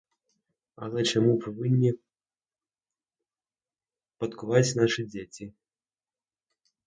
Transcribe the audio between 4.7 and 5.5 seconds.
нашы дзеці?